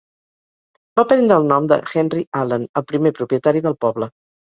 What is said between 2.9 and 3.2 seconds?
primer